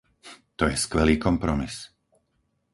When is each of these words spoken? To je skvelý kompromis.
To 0.57 0.63
je 0.69 0.77
skvelý 0.85 1.15
kompromis. 1.25 1.75